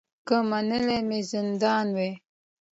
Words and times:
که 0.27 0.35
منلی 0.49 0.99
مي 1.09 1.19
زندان 1.31 1.87
وای 1.95 2.11